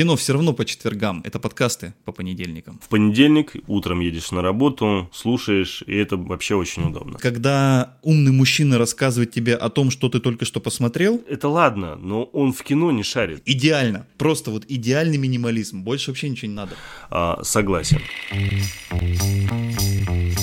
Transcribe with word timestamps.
кино 0.00 0.16
все 0.16 0.32
равно 0.32 0.54
по 0.54 0.64
четвергам, 0.64 1.20
это 1.26 1.38
подкасты 1.38 1.92
по 2.06 2.12
понедельникам. 2.12 2.80
В 2.82 2.88
понедельник 2.88 3.52
утром 3.66 4.00
едешь 4.00 4.30
на 4.30 4.40
работу, 4.40 5.10
слушаешь, 5.12 5.82
и 5.86 5.94
это 5.94 6.16
вообще 6.16 6.54
очень 6.54 6.84
удобно. 6.84 7.18
Когда 7.18 7.98
умный 8.02 8.32
мужчина 8.32 8.78
рассказывает 8.78 9.30
тебе 9.30 9.54
о 9.54 9.68
том, 9.68 9.90
что 9.90 10.08
ты 10.08 10.18
только 10.20 10.46
что 10.46 10.58
посмотрел, 10.58 11.22
Это 11.28 11.50
ладно, 11.50 11.96
но 11.96 12.22
он 12.24 12.54
в 12.54 12.62
кино 12.62 12.90
не 12.92 13.02
шарит. 13.02 13.42
идеально, 13.44 14.06
просто 14.16 14.50
вот 14.50 14.64
идеальный 14.68 15.18
минимализм, 15.18 15.82
больше 15.82 16.12
вообще 16.12 16.30
ничего 16.30 16.48
не 16.48 16.54
надо. 16.56 16.72
А, 17.10 17.40
согласен. 17.42 18.00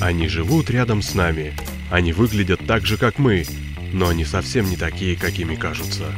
Они 0.00 0.26
живут 0.26 0.68
рядом 0.68 1.00
с 1.00 1.14
нами. 1.14 1.54
Они 1.92 2.12
выглядят 2.12 2.60
так 2.66 2.84
же, 2.86 2.96
как 2.96 3.20
мы, 3.20 3.44
но 3.92 4.08
они 4.08 4.24
совсем 4.24 4.68
не 4.68 4.76
такие, 4.76 5.14
какими 5.14 5.54
кажутся. 5.54 6.12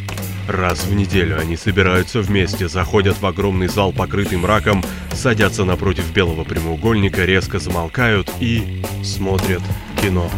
Раз 0.48 0.84
в 0.86 0.94
неделю 0.94 1.40
они 1.40 1.56
собираются 1.56 2.20
вместе, 2.20 2.68
заходят 2.68 3.20
в 3.20 3.26
огромный 3.26 3.66
зал, 3.66 3.92
покрытый 3.92 4.38
мраком, 4.38 4.84
садятся 5.12 5.64
напротив 5.64 6.12
белого 6.12 6.44
прямоугольника, 6.44 7.24
резко 7.24 7.58
замолкают 7.58 8.30
и 8.38 8.82
смотрят 9.02 9.62
кино. 10.00 10.30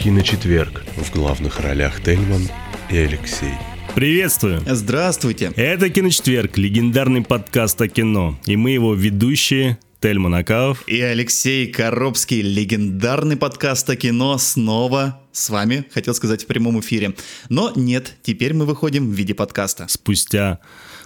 Киночетверг. 0.00 0.84
В 0.96 1.12
главных 1.12 1.60
ролях 1.60 2.02
Тельман 2.02 2.48
и 2.90 2.96
Алексей. 2.98 3.54
Приветствую! 3.94 4.60
Здравствуйте. 4.66 5.52
Это 5.56 5.88
«Киночетверг», 5.88 6.56
легендарный 6.56 7.22
подкаст 7.22 7.80
о 7.80 7.88
кино. 7.88 8.38
И 8.46 8.56
мы 8.56 8.70
его 8.70 8.94
ведущие 8.94 9.78
Тельман 10.00 10.34
Акаов. 10.34 10.84
И 10.86 11.00
Алексей 11.00 11.66
Коробский, 11.66 12.42
легендарный 12.42 13.36
подкаст 13.36 13.90
о 13.90 13.96
кино, 13.96 14.38
снова 14.38 15.20
с 15.38 15.50
вами, 15.50 15.84
хотел 15.92 16.14
сказать, 16.14 16.42
в 16.42 16.46
прямом 16.46 16.80
эфире. 16.80 17.14
Но 17.48 17.72
нет, 17.76 18.14
теперь 18.22 18.54
мы 18.54 18.66
выходим 18.66 19.10
в 19.10 19.14
виде 19.14 19.34
подкаста. 19.34 19.86
Спустя 19.88 20.58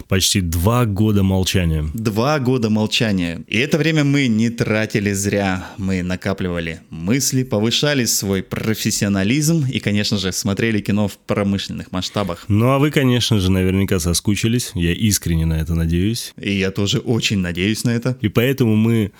почти 0.07 0.41
два 0.41 0.85
года 0.85 1.23
молчания. 1.23 1.89
Два 1.93 2.39
года 2.39 2.69
молчания. 2.69 3.43
И 3.47 3.57
это 3.57 3.77
время 3.77 4.03
мы 4.03 4.27
не 4.27 4.49
тратили 4.49 5.13
зря. 5.13 5.69
Мы 5.77 6.01
накапливали 6.01 6.81
мысли, 6.89 7.43
повышали 7.43 8.05
свой 8.05 8.41
профессионализм 8.41 9.65
и, 9.71 9.79
конечно 9.79 10.17
же, 10.17 10.31
смотрели 10.31 10.81
кино 10.81 11.07
в 11.07 11.17
промышленных 11.17 11.91
масштабах. 11.91 12.45
Ну 12.47 12.69
а 12.69 12.79
вы, 12.79 12.91
конечно 12.91 13.39
же, 13.39 13.51
наверняка 13.51 13.99
соскучились. 13.99 14.71
Я 14.73 14.93
искренне 14.93 15.45
на 15.45 15.61
это 15.61 15.75
надеюсь. 15.75 16.33
И 16.37 16.53
я 16.53 16.71
тоже 16.71 16.99
очень 16.99 17.37
надеюсь 17.37 17.83
на 17.83 17.91
это. 17.91 18.17
И 18.21 18.29
поэтому 18.29 18.75
мы, 18.75 19.11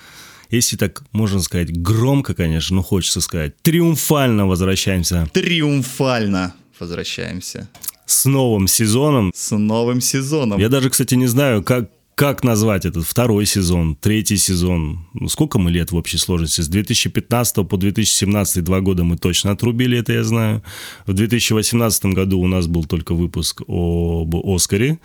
если 0.54 0.76
так 0.76 1.02
можно 1.12 1.40
сказать, 1.40 1.70
громко, 1.76 2.34
конечно, 2.34 2.76
но 2.76 2.82
хочется 2.82 3.20
сказать, 3.20 3.60
триумфально 3.62 4.46
возвращаемся 4.46 5.28
Триумфально 5.32 6.54
возвращаемся 6.78 7.68
с 8.06 8.24
новым 8.26 8.66
сезоном. 8.68 9.32
с 9.34 9.56
новым 9.56 10.00
сезоном. 10.00 10.60
Я 10.60 10.68
даже, 10.68 10.90
кстати, 10.90 11.14
не 11.14 11.26
знаю, 11.26 11.62
как, 11.62 11.90
как 12.14 12.44
назвать 12.44 12.84
этот 12.84 13.04
второй 13.04 13.46
сезон, 13.46 13.96
третий 13.96 14.36
сезон. 14.36 15.06
Ну, 15.14 15.28
сколько 15.28 15.58
мы 15.58 15.70
лет 15.70 15.90
в 15.90 15.96
общей 15.96 16.18
сложности? 16.18 16.60
С 16.60 16.68
2015 16.68 17.66
по 17.68 17.76
2017 17.76 18.62
два 18.62 18.80
года 18.80 19.04
мы 19.04 19.16
точно 19.16 19.52
отрубили, 19.52 19.98
это 19.98 20.12
я 20.12 20.24
знаю. 20.24 20.62
В 21.06 21.12
2018 21.12 22.06
году 22.06 22.40
у 22.40 22.46
нас 22.46 22.66
был 22.66 22.84
только 22.84 23.14
выпуск 23.14 23.62
об 23.66 24.36
Оскаре. 24.36 24.98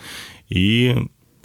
И 0.49 0.95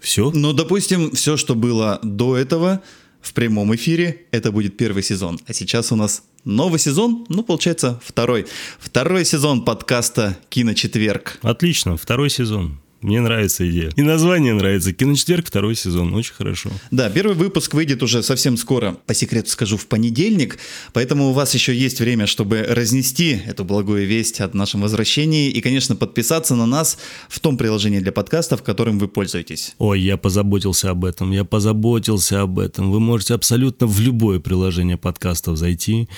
все. 0.01 0.31
Ну, 0.35 0.53
допустим, 0.53 1.13
все, 1.13 1.37
что 1.37 1.55
было 1.55 1.99
до 2.03 2.37
этого 2.37 2.83
в 3.25 3.33
прямом 3.33 3.75
эфире, 3.75 4.27
это 4.31 4.53
будет 4.53 4.77
первый 4.77 5.03
сезон. 5.03 5.41
А 5.47 5.53
сейчас 5.55 5.91
у 5.91 5.97
нас 5.97 6.23
новый 6.45 6.79
сезон, 6.79 7.27
ну, 7.29 7.43
получается, 7.43 8.01
второй. 8.05 8.47
Второй 8.79 9.25
сезон 9.25 9.65
подкаста 9.65 10.39
«Киночетверг». 10.51 11.39
Отлично, 11.43 11.97
второй 11.97 12.29
сезон. 12.29 12.84
Мне 13.05 13.21
нравится 13.21 13.69
идея. 13.69 13.91
И 13.97 14.03
название 14.03 14.55
нравится. 14.55 14.95
Киночетверг, 14.95 15.47
второй 15.47 15.75
сезон. 15.75 16.15
Очень 16.15 16.33
хорошо. 16.33 16.71
Да, 16.91 17.11
первый 17.11 17.37
выпуск 17.37 17.75
выйдет 17.75 18.03
уже 18.03 18.23
совсем 18.23 18.57
скоро, 18.57 18.97
по 19.05 19.13
секрету 19.13 19.51
скажу, 19.51 19.77
в 19.77 19.87
понедельник, 19.89 20.57
поэтому 20.95 21.29
у 21.29 21.33
вас 21.33 21.53
еще 21.53 21.77
есть 21.77 22.01
время, 22.01 22.27
чтобы 22.27 22.63
разнести 22.63 23.39
эту 23.45 23.63
благую 23.67 24.07
весть 24.07 24.41
о 24.41 24.49
нашем 24.55 24.81
возвращении 24.81 25.51
и, 25.51 25.61
конечно, 25.61 25.97
подписаться 25.97 26.55
на 26.55 26.65
нас 26.65 26.97
в 27.29 27.41
том 27.41 27.59
приложении 27.59 27.99
для 27.99 28.11
подкастов, 28.11 28.63
которым 28.63 28.99
вы 28.99 29.07
пользуетесь. 29.07 29.75
Ой, 29.77 30.01
я 30.01 30.17
позаботился 30.17 30.89
об 30.89 31.05
этом, 31.05 31.31
я 31.31 31.45
позаботился 31.45 32.41
об 32.41 32.59
этом. 32.59 32.91
Вы 32.91 33.01
можете 33.01 33.35
абсолютно 33.35 33.87
в 33.87 34.01
любое 34.01 34.41
приложение 34.41 34.97
подкастов 34.97 35.59
зайти, 35.59 36.09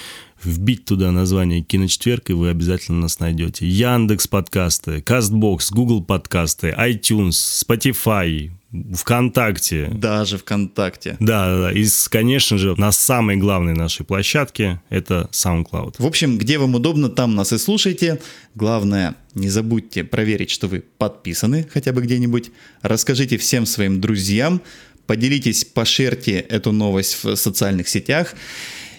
вбить 0.42 0.84
туда 0.84 1.10
название 1.12 1.62
«Киночетверг», 1.62 2.30
и 2.30 2.32
вы 2.32 2.50
обязательно 2.50 3.00
нас 3.00 3.20
найдете. 3.20 3.66
Яндекс 3.66 4.26
подкасты, 4.26 5.00
Кастбокс, 5.02 5.70
Google 5.70 6.02
подкасты, 6.02 6.74
iTunes, 6.78 7.30
Spotify, 7.30 8.50
ВКонтакте. 8.94 9.88
Даже 9.92 10.38
ВКонтакте. 10.38 11.16
Да, 11.20 11.46
да, 11.46 11.60
да. 11.62 11.72
И, 11.72 11.86
конечно 12.10 12.58
же, 12.58 12.74
на 12.76 12.92
самой 12.92 13.36
главной 13.36 13.74
нашей 13.74 14.04
площадке 14.04 14.82
это 14.90 15.28
SoundCloud. 15.32 15.96
В 15.98 16.06
общем, 16.06 16.38
где 16.38 16.58
вам 16.58 16.74
удобно, 16.74 17.08
там 17.08 17.34
нас 17.34 17.52
и 17.52 17.58
слушайте. 17.58 18.20
Главное, 18.54 19.14
не 19.34 19.48
забудьте 19.48 20.04
проверить, 20.04 20.50
что 20.50 20.68
вы 20.68 20.82
подписаны 20.98 21.66
хотя 21.72 21.92
бы 21.92 22.02
где-нибудь. 22.02 22.50
Расскажите 22.82 23.38
всем 23.38 23.66
своим 23.66 24.00
друзьям, 24.00 24.60
поделитесь, 25.06 25.64
пошерьте 25.64 26.40
эту 26.40 26.72
новость 26.72 27.22
в 27.22 27.36
социальных 27.36 27.88
сетях. 27.88 28.34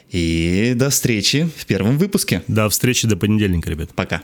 И 0.09 0.73
до 0.75 0.89
встречи 0.89 1.49
в 1.57 1.65
первом 1.65 1.97
выпуске. 1.97 2.43
До 2.47 2.69
встречи 2.69 3.07
до 3.07 3.17
понедельника, 3.17 3.69
ребят. 3.69 3.89
Пока. 3.93 4.21